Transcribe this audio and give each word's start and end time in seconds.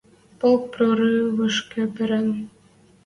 Полк 0.39 0.63
прорывышкы 0.73 1.81
пырен. 1.95 2.27